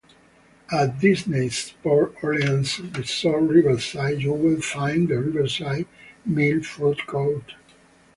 [0.71, 5.85] At Disney's Port Orleans Resort Riverside you will find the Riverside
[6.25, 7.53] Mill Food Court.